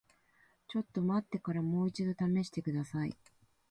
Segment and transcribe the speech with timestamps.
[0.69, 3.15] ちょっと待ってからもう一度試してください。